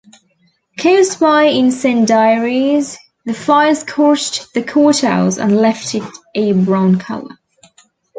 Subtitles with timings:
[0.79, 6.01] Caused by incendiaries, the fire scorched the courthouse and left it
[6.33, 7.37] a brown color.